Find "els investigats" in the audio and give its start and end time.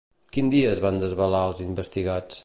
1.51-2.39